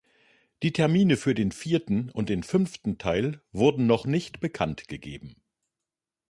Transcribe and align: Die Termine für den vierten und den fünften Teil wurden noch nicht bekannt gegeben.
Die 0.63 0.73
Termine 0.73 1.15
für 1.15 1.35
den 1.35 1.51
vierten 1.51 2.09
und 2.09 2.29
den 2.29 2.41
fünften 2.41 2.97
Teil 2.97 3.39
wurden 3.51 3.85
noch 3.85 4.05
nicht 4.07 4.39
bekannt 4.39 4.87
gegeben. 4.87 5.35